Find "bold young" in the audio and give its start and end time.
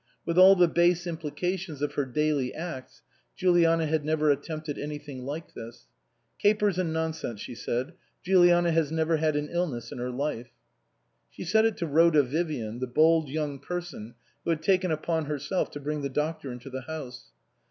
12.87-13.59